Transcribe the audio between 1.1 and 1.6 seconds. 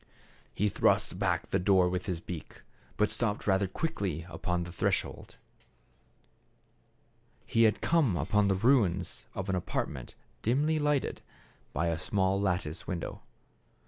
back the